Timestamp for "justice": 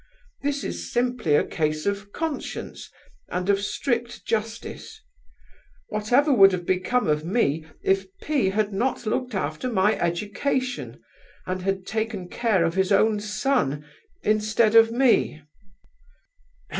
4.25-4.99